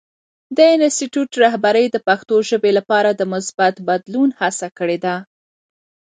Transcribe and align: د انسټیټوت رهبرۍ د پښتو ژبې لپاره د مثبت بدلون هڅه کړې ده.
د 0.57 0.59
انسټیټوت 0.75 1.31
رهبرۍ 1.43 1.85
د 1.91 1.97
پښتو 2.07 2.35
ژبې 2.49 2.71
لپاره 2.77 3.09
د 3.13 3.21
مثبت 3.33 3.75
بدلون 3.87 4.29
هڅه 4.39 4.67
کړې 4.77 4.97
ده. 5.05 5.15